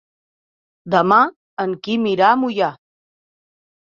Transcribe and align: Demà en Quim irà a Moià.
Demà 0.93 1.19
en 1.65 1.75
Quim 1.87 2.07
irà 2.13 2.31
a 2.31 2.39
Moià. 2.45 2.71